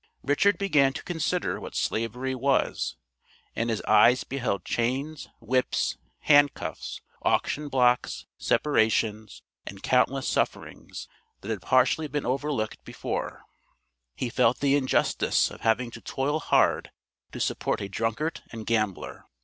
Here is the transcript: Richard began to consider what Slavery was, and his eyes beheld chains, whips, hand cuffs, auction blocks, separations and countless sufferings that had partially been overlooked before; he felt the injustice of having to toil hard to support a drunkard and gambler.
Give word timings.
Richard 0.23 0.57
began 0.57 0.93
to 0.93 1.03
consider 1.03 1.59
what 1.59 1.75
Slavery 1.75 2.33
was, 2.33 2.95
and 3.55 3.69
his 3.69 3.83
eyes 3.83 4.23
beheld 4.23 4.65
chains, 4.65 5.29
whips, 5.39 5.95
hand 6.21 6.55
cuffs, 6.55 7.01
auction 7.21 7.67
blocks, 7.69 8.25
separations 8.35 9.43
and 9.63 9.83
countless 9.83 10.27
sufferings 10.27 11.07
that 11.41 11.51
had 11.51 11.61
partially 11.61 12.07
been 12.07 12.25
overlooked 12.25 12.83
before; 12.83 13.43
he 14.15 14.31
felt 14.31 14.59
the 14.59 14.75
injustice 14.75 15.51
of 15.51 15.61
having 15.61 15.91
to 15.91 16.01
toil 16.01 16.39
hard 16.39 16.89
to 17.31 17.39
support 17.39 17.79
a 17.79 17.87
drunkard 17.87 18.41
and 18.51 18.65
gambler. 18.65 19.25